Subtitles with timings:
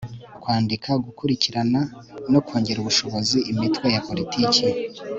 [0.41, 1.81] kwandika, gukurikirana
[2.31, 4.61] no kongerera ubushobozi imitwe ya politiki